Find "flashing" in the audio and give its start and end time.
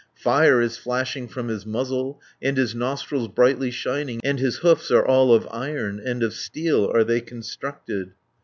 0.77-1.27